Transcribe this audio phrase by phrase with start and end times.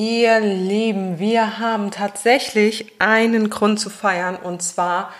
[0.00, 5.12] Ihr Lieben, wir haben tatsächlich einen Grund zu feiern und zwar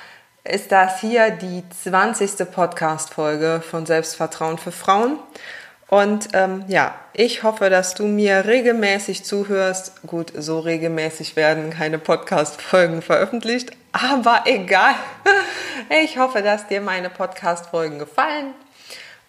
[0.45, 2.48] ist das hier die 20.
[2.48, 5.19] Podcast-Folge von Selbstvertrauen für Frauen.
[5.89, 10.01] Und ähm, ja, ich hoffe, dass du mir regelmäßig zuhörst.
[10.06, 14.95] Gut, so regelmäßig werden keine Podcast-Folgen veröffentlicht, aber egal.
[16.05, 18.55] Ich hoffe, dass dir meine Podcast-Folgen gefallen.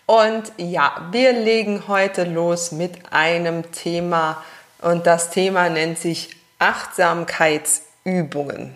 [0.06, 4.44] Und ja, wir legen heute los mit einem Thema,
[4.82, 8.76] und das Thema nennt sich Achtsamkeitsübungen.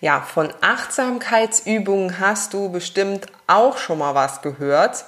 [0.00, 5.04] Ja, von Achtsamkeitsübungen hast du bestimmt auch schon mal was gehört,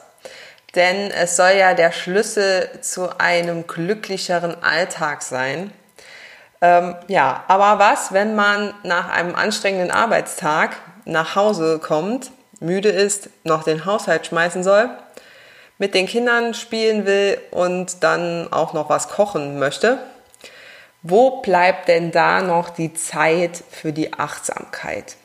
[0.77, 5.73] denn es soll ja der Schlüssel zu einem glücklicheren Alltag sein.
[6.61, 13.31] Ähm, ja, aber was, wenn man nach einem anstrengenden Arbeitstag nach Hause kommt, müde ist,
[13.43, 14.89] noch den Haushalt schmeißen soll
[15.79, 19.99] mit den Kindern spielen will und dann auch noch was kochen möchte,
[21.03, 25.17] wo bleibt denn da noch die Zeit für die Achtsamkeit?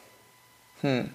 [0.81, 1.14] Hm.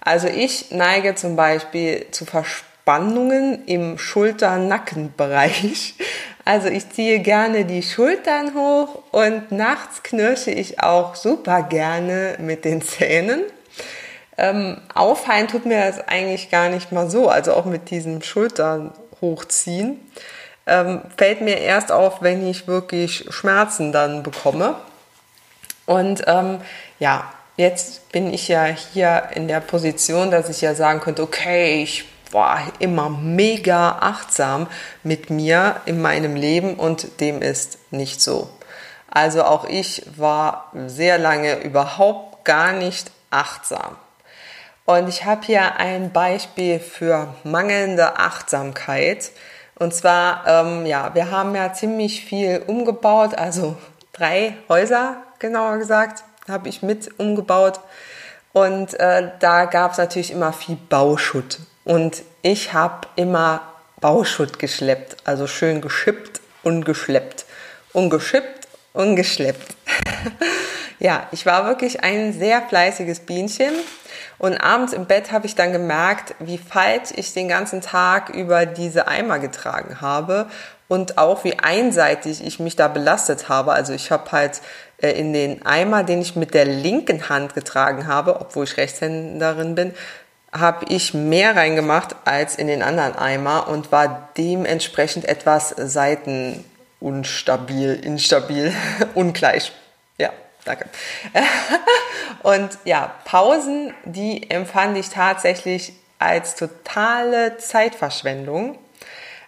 [0.00, 5.94] Also ich neige zum Beispiel zu Verspannungen im Schulter-Nackenbereich.
[6.46, 12.64] Also ich ziehe gerne die Schultern hoch und nachts knirsche ich auch super gerne mit
[12.64, 13.42] den Zähnen.
[14.40, 18.90] Ähm, auffallen tut mir das eigentlich gar nicht mal so, also auch mit diesem Schultern
[19.20, 20.00] hochziehen.
[20.66, 24.76] Ähm, fällt mir erst auf, wenn ich wirklich Schmerzen dann bekomme.
[25.84, 26.62] Und ähm,
[26.98, 31.82] ja, jetzt bin ich ja hier in der Position, dass ich ja sagen könnte, okay,
[31.82, 34.68] ich war immer mega achtsam
[35.02, 38.48] mit mir in meinem Leben und dem ist nicht so.
[39.10, 43.96] Also auch ich war sehr lange überhaupt gar nicht achtsam.
[44.90, 49.30] Und ich habe hier ein Beispiel für mangelnde Achtsamkeit.
[49.78, 53.76] Und zwar, ähm, ja, wir haben ja ziemlich viel umgebaut, also
[54.12, 57.78] drei Häuser, genauer gesagt, habe ich mit umgebaut.
[58.52, 61.60] Und äh, da gab es natürlich immer viel Bauschutt.
[61.84, 63.60] Und ich habe immer
[64.00, 67.44] Bauschutt geschleppt, also schön geschippt und geschleppt.
[67.92, 69.76] Und geschippt und geschleppt.
[71.00, 73.72] ja, ich war wirklich ein sehr fleißiges Bienchen
[74.38, 78.66] und abends im Bett habe ich dann gemerkt, wie falsch ich den ganzen Tag über
[78.66, 80.46] diese Eimer getragen habe
[80.88, 83.72] und auch wie einseitig ich mich da belastet habe.
[83.72, 84.60] Also ich habe halt
[85.00, 89.74] äh, in den Eimer, den ich mit der linken Hand getragen habe, obwohl ich Rechtshänderin
[89.74, 89.94] bin,
[90.52, 98.74] habe ich mehr reingemacht als in den anderen Eimer und war dementsprechend etwas seitenunstabil, instabil,
[99.14, 99.72] ungleich.
[100.18, 100.30] Ja,
[100.64, 100.86] danke.
[102.42, 108.78] Und ja, Pausen, die empfand ich tatsächlich als totale Zeitverschwendung.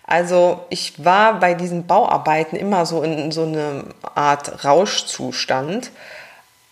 [0.05, 3.84] Also ich war bei diesen Bauarbeiten immer so in so eine
[4.15, 5.91] Art Rauschzustand.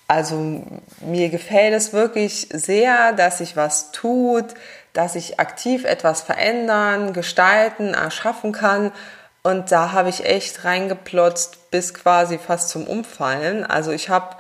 [0.09, 0.65] Also
[1.01, 4.47] mir gefällt es wirklich sehr, dass sich was tut,
[4.93, 8.91] dass ich aktiv etwas verändern, gestalten, erschaffen kann.
[9.43, 13.65] Und da habe ich echt reingeplotzt bis quasi fast zum Umfallen.
[13.65, 14.37] Also ich habe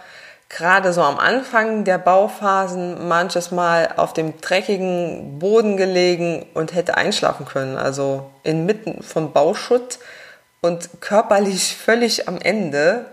[0.50, 6.96] gerade so am Anfang der Bauphasen manches Mal auf dem dreckigen Boden gelegen und hätte
[6.96, 7.78] einschlafen können.
[7.78, 9.98] Also inmitten von Bauschutt
[10.60, 13.06] und körperlich völlig am Ende.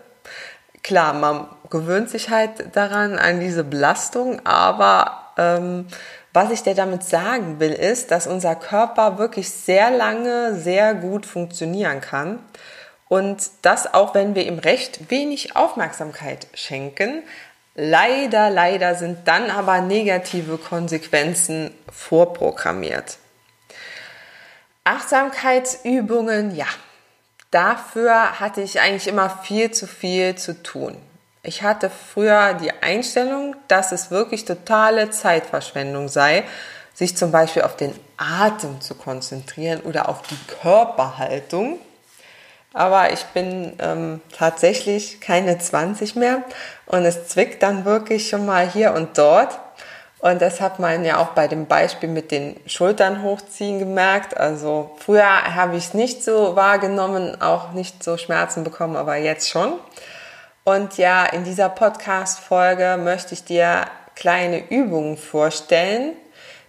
[0.84, 5.88] Klar, man gewöhnt sich halt daran, an diese Belastung, aber ähm,
[6.34, 11.26] was ich dir damit sagen will, ist, dass unser Körper wirklich sehr lange sehr gut
[11.26, 12.40] funktionieren kann.
[13.10, 17.24] Und das auch, wenn wir ihm recht wenig Aufmerksamkeit schenken.
[17.75, 23.18] Leider, leider sind dann aber negative Konsequenzen vorprogrammiert.
[24.84, 26.66] Achtsamkeitsübungen, ja,
[27.51, 30.98] dafür hatte ich eigentlich immer viel zu viel zu tun.
[31.48, 36.44] Ich hatte früher die Einstellung, dass es wirklich totale Zeitverschwendung sei,
[36.94, 41.80] sich zum Beispiel auf den Atem zu konzentrieren oder auf die Körperhaltung
[42.78, 46.44] aber ich bin ähm, tatsächlich keine 20 mehr
[46.86, 49.58] und es zwickt dann wirklich schon mal hier und dort.
[50.20, 54.38] Und das hat man ja auch bei dem Beispiel mit den Schultern hochziehen gemerkt.
[54.38, 59.50] Also früher habe ich es nicht so wahrgenommen, auch nicht so Schmerzen bekommen, aber jetzt
[59.50, 59.74] schon.
[60.68, 63.86] Und ja, in dieser Podcast-Folge möchte ich dir
[64.16, 66.12] kleine Übungen vorstellen,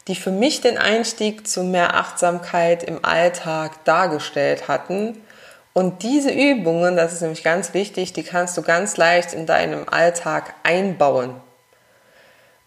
[0.06, 5.20] die für mich den Einstieg zu mehr Achtsamkeit im Alltag dargestellt hatten.
[5.72, 9.88] Und diese Übungen, das ist nämlich ganz wichtig, die kannst du ganz leicht in deinem
[9.88, 11.34] Alltag einbauen.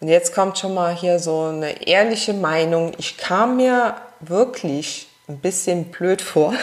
[0.01, 2.91] Und jetzt kommt schon mal hier so eine ehrliche Meinung.
[2.97, 6.53] Ich kam mir wirklich ein bisschen blöd vor,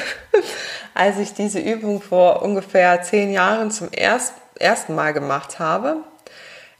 [0.93, 4.48] als ich diese Übung vor ungefähr zehn Jahren zum ersten
[4.95, 5.99] Mal gemacht habe.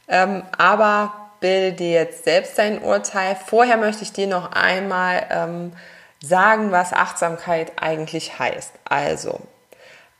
[0.07, 3.35] Ähm, aber bilde dir jetzt selbst dein Urteil.
[3.35, 5.73] Vorher möchte ich dir noch einmal ähm,
[6.21, 8.73] sagen, was Achtsamkeit eigentlich heißt.
[8.85, 9.39] Also,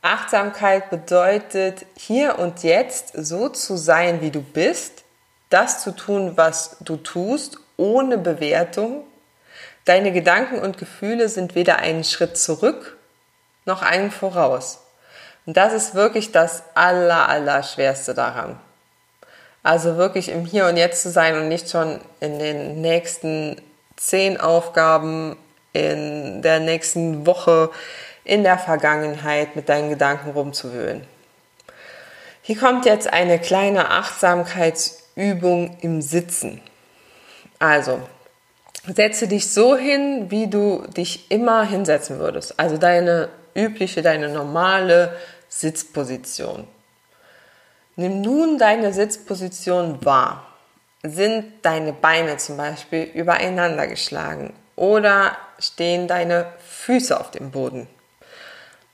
[0.02, 5.04] Achtsamkeit bedeutet, hier und jetzt so zu sein, wie du bist,
[5.50, 9.04] das zu tun, was du tust, ohne Bewertung.
[9.84, 12.96] Deine Gedanken und Gefühle sind weder einen Schritt zurück
[13.66, 14.80] noch einen voraus.
[15.46, 17.64] Und das ist wirklich das aller, aller
[18.14, 18.58] daran.
[19.62, 23.60] Also wirklich im Hier und Jetzt zu sein und nicht schon in den nächsten
[23.96, 25.36] zehn Aufgaben,
[25.72, 27.70] in der nächsten Woche,
[28.24, 31.06] in der Vergangenheit mit deinen Gedanken rumzuwühlen.
[32.42, 36.60] Hier kommt jetzt eine kleine Achtsamkeits Übung im Sitzen.
[37.58, 38.00] Also,
[38.86, 42.58] setze dich so hin, wie du dich immer hinsetzen würdest.
[42.58, 45.16] Also deine übliche, deine normale
[45.48, 46.66] Sitzposition.
[47.96, 50.46] Nimm nun deine Sitzposition wahr.
[51.02, 57.88] Sind deine Beine zum Beispiel übereinander geschlagen oder stehen deine Füße auf dem Boden?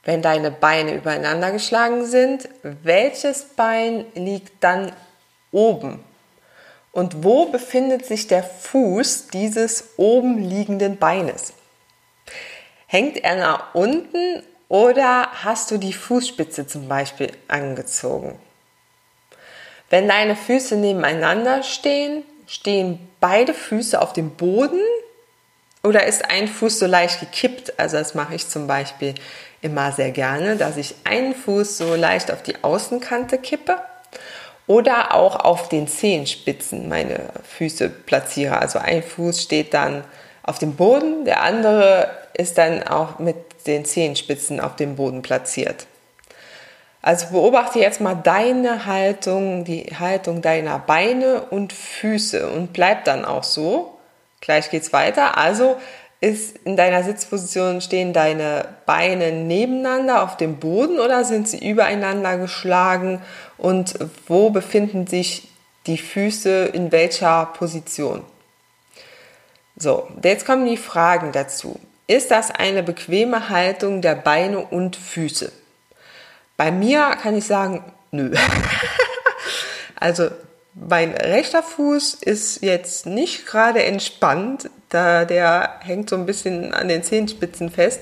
[0.04, 4.92] Wenn deine Beine übereinander geschlagen sind, welches Bein liegt dann
[5.50, 6.04] oben?
[6.92, 11.52] Und wo befindet sich der Fuß dieses oben liegenden Beines?
[12.86, 18.38] Hängt er nach unten oder hast du die Fußspitze zum Beispiel angezogen?
[19.90, 24.80] Wenn deine Füße nebeneinander stehen, stehen beide Füße auf dem Boden
[25.82, 27.78] oder ist ein Fuß so leicht gekippt?
[27.78, 29.14] Also das mache ich zum Beispiel
[29.62, 33.78] immer sehr gerne, dass ich einen Fuß so leicht auf die Außenkante kippe
[34.66, 38.58] oder auch auf den Zehenspitzen meine Füße platziere.
[38.58, 40.04] Also ein Fuß steht dann
[40.42, 43.36] auf dem Boden, der andere ist dann auch mit
[43.66, 45.86] den Zehenspitzen auf dem Boden platziert.
[47.02, 53.24] Also beobachte jetzt mal deine Haltung, die Haltung deiner Beine und Füße und bleib dann
[53.24, 53.96] auch so.
[54.40, 55.38] Gleich geht's weiter.
[55.38, 55.76] Also
[56.20, 62.38] ist in deiner Sitzposition stehen deine Beine nebeneinander auf dem Boden oder sind sie übereinander
[62.38, 63.22] geschlagen
[63.58, 63.94] und
[64.26, 65.48] wo befinden sich
[65.86, 68.24] die Füße in welcher Position?
[69.76, 71.78] So, jetzt kommen die Fragen dazu.
[72.06, 75.50] Ist das eine bequeme Haltung der Beine und Füße?
[76.56, 78.32] Bei mir kann ich sagen, nö.
[79.96, 80.30] also
[80.74, 86.88] mein rechter Fuß ist jetzt nicht gerade entspannt, da der hängt so ein bisschen an
[86.88, 88.00] den Zehenspitzen fest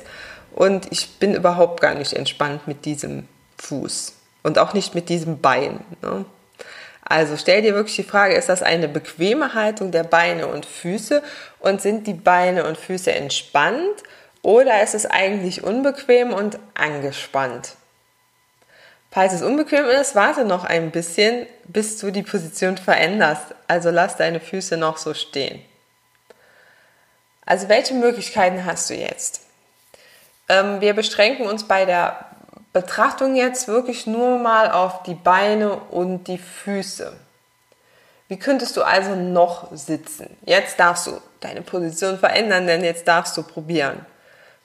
[0.55, 3.27] und ich bin überhaupt gar nicht entspannt mit diesem
[3.59, 5.81] Fuß und auch nicht mit diesem Bein.
[6.03, 6.25] Ne?
[7.05, 11.23] Also stell dir wirklich die Frage, ist das eine bequeme Haltung der Beine und Füße
[11.59, 14.03] und sind die Beine und Füße entspannt
[14.43, 17.77] oder ist es eigentlich unbequem und angespannt?
[19.11, 23.55] Falls es unbequem ist, warte noch ein bisschen, bis du die Position veränderst.
[23.69, 25.63] Also lass deine Füße noch so stehen.
[27.46, 29.43] Also welche Möglichkeiten hast du jetzt?
[30.49, 32.33] Ähm, wir beschränken uns bei der
[32.74, 37.12] Betrachtung jetzt wirklich nur mal auf die Beine und die Füße.
[38.26, 40.36] Wie könntest du also noch sitzen?
[40.44, 44.04] Jetzt darfst du deine Position verändern, denn jetzt darfst du probieren.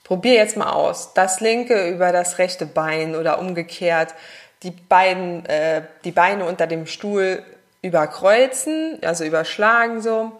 [0.03, 1.13] Probier jetzt mal aus.
[1.13, 4.15] Das linke über das rechte Bein oder umgekehrt.
[4.63, 7.43] Die, beiden, äh, die Beine unter dem Stuhl
[7.83, 10.31] überkreuzen, also überschlagen so.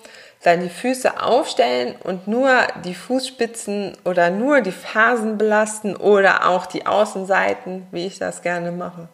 [0.46, 2.50] Die Füße aufstellen und nur
[2.86, 8.72] die Fußspitzen oder nur die Fersen belasten oder auch die Außenseiten, wie ich das gerne
[8.72, 9.10] mache.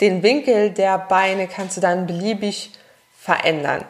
[0.00, 2.72] Den Winkel der Beine kannst du dann beliebig
[3.16, 3.84] verändern.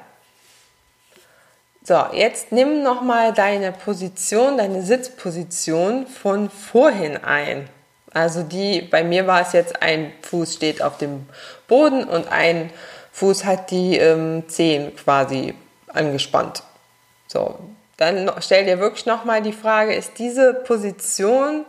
[1.82, 7.68] So, jetzt nimm nochmal deine Position, deine Sitzposition von vorhin ein.
[8.12, 11.26] Also die, bei mir war es jetzt, ein Fuß steht auf dem
[11.66, 12.70] Boden und ein
[13.12, 15.54] Fuß hat die ähm, Zehen quasi
[15.94, 16.62] angespannt.
[17.26, 17.58] So,
[17.96, 21.64] dann stell dir wirklich nochmal die Frage, ist diese Position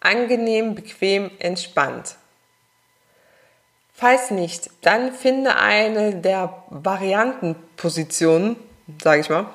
[0.00, 2.16] angenehm, bequem, entspannt?
[3.92, 8.56] Falls nicht, dann finde eine der Variantenpositionen,
[9.02, 9.46] sage ich mal,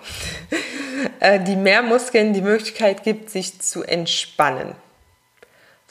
[1.20, 4.76] äh, die mehr Muskeln die Möglichkeit gibt, sich zu entspannen.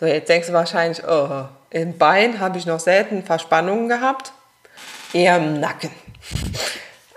[0.00, 4.32] So, jetzt denkst du wahrscheinlich, oh, im Bein habe ich noch selten Verspannungen gehabt,
[5.12, 5.90] eher im Nacken.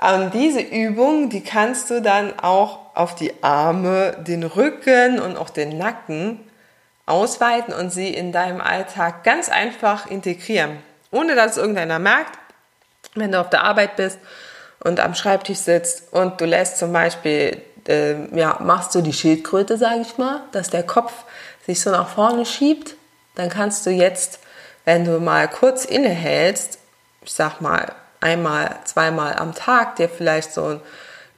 [0.01, 5.51] Und diese Übung, die kannst du dann auch auf die Arme, den Rücken und auch
[5.51, 6.39] den Nacken
[7.05, 10.79] ausweiten und sie in deinem Alltag ganz einfach integrieren,
[11.11, 12.39] ohne dass irgendeiner merkt,
[13.13, 14.17] wenn du auf der Arbeit bist
[14.79, 19.77] und am Schreibtisch sitzt und du lässt zum Beispiel, äh, ja, machst du die Schildkröte,
[19.77, 21.13] sage ich mal, dass der Kopf
[21.67, 22.95] sich so nach vorne schiebt,
[23.35, 24.39] dann kannst du jetzt,
[24.83, 26.79] wenn du mal kurz innehältst,
[27.23, 30.81] ich sag mal einmal, zweimal am Tag, dir vielleicht so einen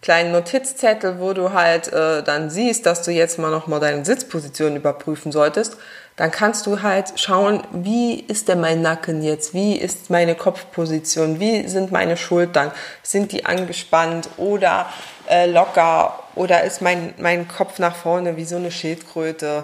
[0.01, 4.75] kleinen Notizzettel, wo du halt äh, dann siehst, dass du jetzt mal nochmal deine Sitzposition
[4.75, 5.77] überprüfen solltest,
[6.15, 11.39] dann kannst du halt schauen, wie ist denn mein Nacken jetzt, wie ist meine Kopfposition,
[11.39, 12.71] wie sind meine Schultern,
[13.01, 14.87] sind die angespannt oder
[15.27, 16.19] äh, locker?
[16.35, 19.63] Oder ist mein, mein Kopf nach vorne wie so eine Schildkröte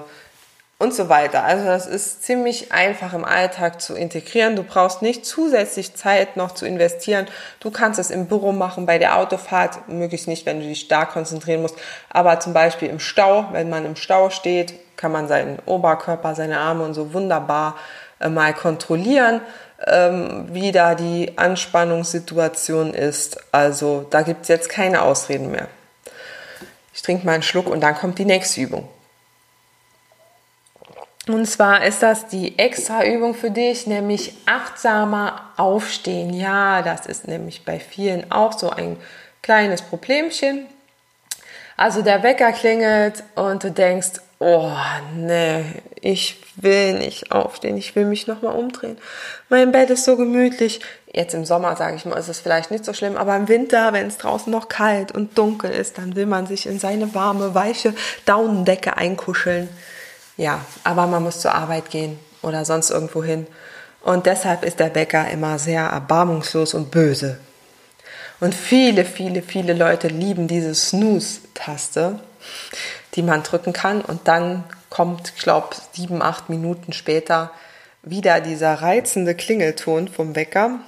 [0.79, 1.43] und so weiter.
[1.43, 4.55] Also das ist ziemlich einfach im Alltag zu integrieren.
[4.55, 7.27] Du brauchst nicht zusätzlich Zeit noch zu investieren.
[7.59, 11.12] Du kannst es im Büro machen, bei der Autofahrt, möglichst nicht, wenn du dich stark
[11.12, 11.75] konzentrieren musst,
[12.09, 16.59] aber zum Beispiel im Stau, wenn man im Stau steht, kann man seinen Oberkörper, seine
[16.59, 17.75] Arme und so wunderbar
[18.21, 19.41] äh, mal kontrollieren,
[19.86, 23.38] ähm, wie da die Anspannungssituation ist.
[23.51, 25.67] Also da gibt es jetzt keine Ausreden mehr.
[26.93, 28.88] Ich trinke mal einen Schluck und dann kommt die nächste Übung.
[31.29, 36.33] Und zwar ist das die extra Übung für dich, nämlich achtsamer aufstehen.
[36.33, 38.98] Ja, das ist nämlich bei vielen auch so ein
[39.43, 40.65] kleines Problemchen.
[41.77, 44.71] Also der Wecker klingelt und du denkst, oh
[45.15, 45.65] nee,
[46.01, 48.98] ich will nicht aufstehen, ich will mich nochmal umdrehen.
[49.50, 50.79] Mein Bett ist so gemütlich.
[51.13, 53.93] Jetzt im Sommer, sage ich mal, ist es vielleicht nicht so schlimm, aber im Winter,
[53.93, 57.53] wenn es draußen noch kalt und dunkel ist, dann will man sich in seine warme,
[57.53, 57.93] weiche
[58.25, 59.69] Daunendecke einkuscheln.
[60.39, 63.46] Ja, aber man muss zur Arbeit gehen oder sonst irgendwo hin.
[64.01, 67.38] Und deshalb ist der Bäcker immer sehr erbarmungslos und böse.
[68.39, 72.22] Und viele, viele, viele Leute lieben diese Snooze-Taste,
[73.15, 74.00] die man drücken kann.
[74.00, 77.51] Und dann kommt, ich glaube, sieben, acht Minuten später
[78.01, 80.79] wieder dieser reizende Klingelton vom Wecker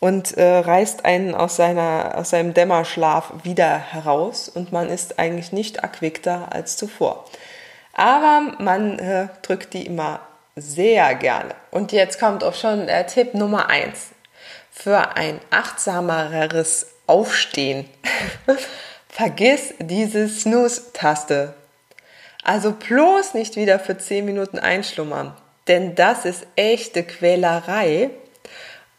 [0.00, 5.52] und äh, reißt einen aus, seiner, aus seinem Dämmerschlaf wieder heraus und man ist eigentlich
[5.52, 7.26] nicht erquickter als zuvor.
[7.92, 10.20] Aber man äh, drückt die immer
[10.56, 11.54] sehr gerne.
[11.70, 14.10] Und jetzt kommt auch schon der Tipp Nummer eins
[14.70, 17.88] für ein achtsameres Aufstehen.
[19.08, 21.54] Vergiss diese Snooze-Taste.
[22.42, 25.36] Also bloß nicht wieder für 10 Minuten einschlummern,
[25.68, 28.10] denn das ist echte Quälerei.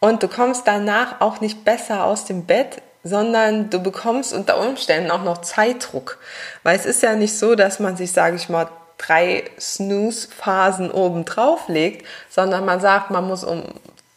[0.00, 5.10] Und du kommst danach auch nicht besser aus dem Bett, sondern du bekommst unter Umständen
[5.10, 6.18] auch noch Zeitdruck.
[6.62, 8.68] Weil es ist ja nicht so, dass man sich, sage ich mal,
[9.06, 13.64] drei Snooze-Phasen oben drauf legt, sondern man sagt, man muss um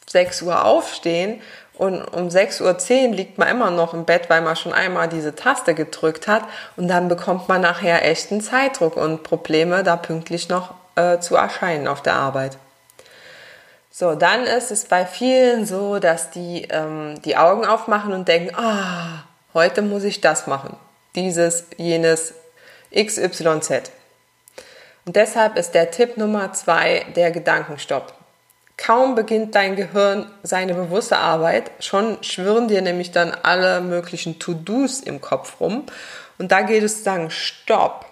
[0.10, 1.42] 6 Uhr aufstehen
[1.74, 5.36] und um 6.10 Uhr liegt man immer noch im Bett, weil man schon einmal diese
[5.36, 6.44] Taste gedrückt hat
[6.76, 11.88] und dann bekommt man nachher echten Zeitdruck und Probleme, da pünktlich noch äh, zu erscheinen
[11.88, 12.58] auf der Arbeit.
[13.92, 18.56] So, dann ist es bei vielen so, dass die ähm, die Augen aufmachen und denken,
[18.56, 20.78] ah, heute muss ich das machen.
[21.16, 22.36] Dieses, jenes,
[22.94, 23.92] XYZ.
[25.08, 28.14] Und deshalb ist der Tipp Nummer zwei der Gedankenstopp.
[28.76, 35.00] Kaum beginnt dein Gehirn seine bewusste Arbeit, schon schwirren dir nämlich dann alle möglichen To-Dos
[35.00, 35.86] im Kopf rum.
[36.38, 38.06] Und da geht es zu sagen, stopp.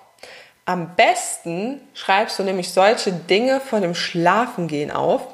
[0.63, 5.27] Am besten schreibst du nämlich solche Dinge vor dem Schlafengehen auf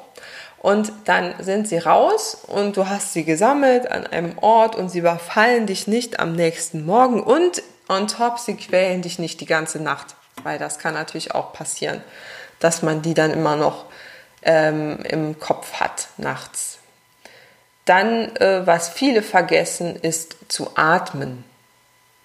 [0.58, 4.98] und dann sind sie raus und du hast sie gesammelt an einem Ort und sie
[4.98, 9.80] überfallen dich nicht am nächsten Morgen und on top, sie quälen dich nicht die ganze
[9.80, 12.02] Nacht weil das kann natürlich auch passieren,
[12.60, 13.86] dass man die dann immer noch
[14.42, 16.78] ähm, im Kopf hat nachts.
[17.84, 21.44] Dann, äh, was viele vergessen, ist zu atmen.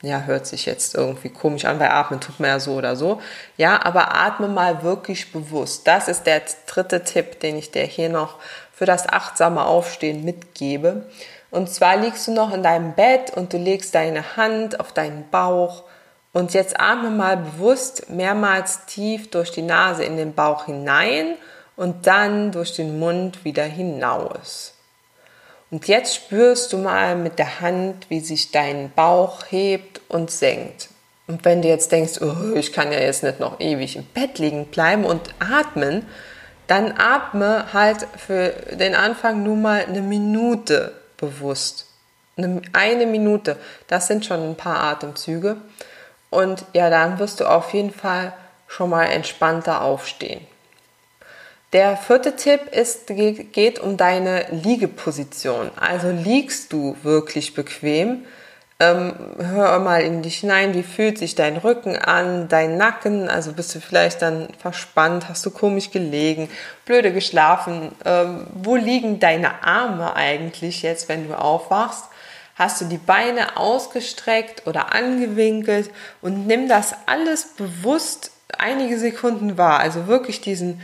[0.04, 3.20] Ja, hört sich jetzt irgendwie komisch an, weil atmen tut man ja so oder so.
[3.58, 5.88] Ja, aber atme mal wirklich bewusst.
[5.88, 8.36] Das ist der dritte Tipp, den ich dir hier noch
[8.72, 11.10] für das achtsame Aufstehen mitgebe.
[11.50, 15.28] Und zwar liegst du noch in deinem Bett und du legst deine Hand auf deinen
[15.32, 15.84] Bauch
[16.34, 21.36] und jetzt atme mal bewusst mehrmals tief durch die Nase in den Bauch hinein
[21.76, 24.74] und dann durch den Mund wieder hinaus.
[25.70, 30.90] Und jetzt spürst du mal mit der Hand, wie sich dein Bauch hebt und senkt.
[31.28, 34.40] Und wenn du jetzt denkst, oh, ich kann ja jetzt nicht noch ewig im Bett
[34.40, 36.06] liegen bleiben und atmen,
[36.68, 41.86] dann atme halt für den Anfang nur mal eine Minute bewusst.
[42.38, 43.58] eine Minute,
[43.88, 45.58] das sind schon ein paar Atemzüge.
[46.30, 48.34] Und ja, dann wirst du auf jeden Fall
[48.68, 50.46] schon mal entspannter aufstehen.
[51.74, 55.70] Der vierte Tipp ist, geht um deine Liegeposition.
[55.76, 58.26] Also liegst du wirklich bequem?
[58.80, 63.54] Ähm, hör mal in dich hinein, wie fühlt sich dein Rücken an, dein Nacken, also
[63.54, 66.48] bist du vielleicht dann verspannt, hast du komisch gelegen,
[66.86, 72.04] blöde geschlafen, ähm, wo liegen deine Arme eigentlich jetzt, wenn du aufwachst?
[72.58, 79.80] Hast du die Beine ausgestreckt oder angewinkelt und nimm das alles bewusst einige Sekunden wahr,
[79.80, 80.82] also wirklich diesen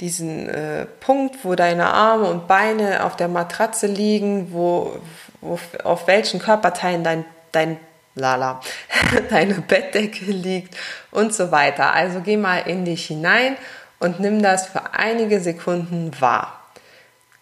[0.00, 5.00] diesen äh, Punkt, wo deine Arme und Beine auf der Matratze liegen, wo,
[5.40, 7.78] wo, auf welchen Körperteilen dein, dein
[8.14, 8.60] Lala,
[9.30, 10.76] deine Bettdecke liegt
[11.10, 11.94] und so weiter.
[11.94, 13.56] Also geh mal in dich hinein
[13.98, 16.54] und nimm das für einige Sekunden wahr.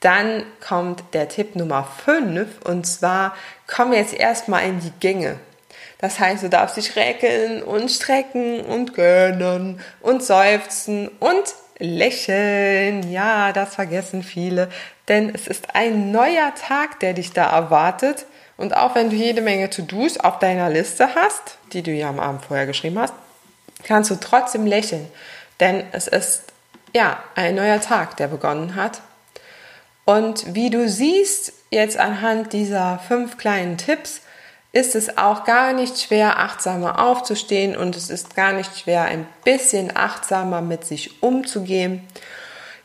[0.01, 3.35] Dann kommt der Tipp Nummer 5 und zwar
[3.67, 5.37] komm jetzt erstmal in die Gänge.
[5.99, 13.11] Das heißt, du darfst dich räkeln und strecken und gönnen und seufzen und lächeln.
[13.11, 14.69] Ja, das vergessen viele,
[15.09, 18.27] denn es ist ein neuer Tag, der dich da erwartet.
[18.59, 22.21] Und auch wenn du jede Menge To-Dos auf deiner Liste hast, die du ja am
[22.21, 23.15] Abend vorher geschrieben hast,
[23.85, 25.07] kannst du trotzdem lächeln,
[25.61, 26.45] denn es ist
[26.95, 29.01] ja ein neuer Tag, der begonnen hat.
[30.07, 34.23] Und wie du siehst, jetzt anhand dieser fünf kleinen Tipps,
[34.71, 39.27] ist es auch gar nicht schwer, achtsamer aufzustehen und es ist gar nicht schwer, ein
[39.43, 42.07] bisschen achtsamer mit sich umzugehen.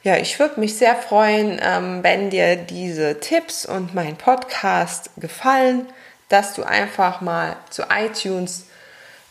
[0.01, 5.85] Ja, ich würde mich sehr freuen, ähm, wenn dir diese Tipps und mein Podcast gefallen,
[6.27, 8.65] dass du einfach mal zu iTunes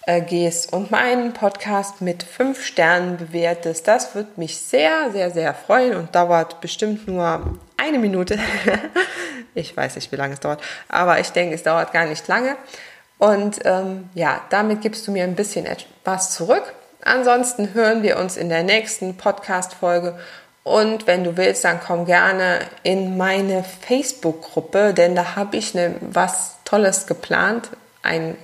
[0.06, 3.86] äh, gehst und meinen Podcast mit fünf Sternen bewertest.
[3.86, 8.38] Das würde mich sehr, sehr, sehr freuen und dauert bestimmt nur eine Minute.
[9.54, 12.56] ich weiß nicht, wie lange es dauert, aber ich denke, es dauert gar nicht lange.
[13.18, 16.72] Und ähm, ja, damit gibst du mir ein bisschen etwas zurück.
[17.02, 20.18] Ansonsten hören wir uns in der nächsten Podcast-Folge.
[20.62, 25.96] Und wenn du willst, dann komm gerne in meine Facebook-Gruppe, denn da habe ich ne,
[26.00, 27.70] was Tolles geplant.
[28.02, 28.36] Ein,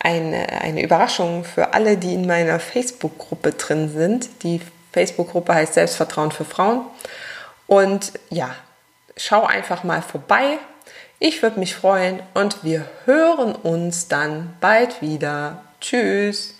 [0.00, 4.42] eine, eine Überraschung für alle, die in meiner Facebook-Gruppe drin sind.
[4.42, 4.60] Die
[4.92, 6.82] Facebook-Gruppe heißt Selbstvertrauen für Frauen.
[7.66, 8.54] Und ja,
[9.16, 10.58] schau einfach mal vorbei.
[11.18, 15.64] Ich würde mich freuen und wir hören uns dann bald wieder.
[15.80, 16.57] Tschüss.